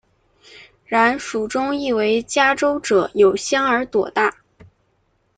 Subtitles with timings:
[0.87, 4.35] 然蜀中亦为嘉州者有香而朵大。